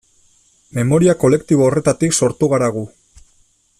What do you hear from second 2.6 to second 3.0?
gu.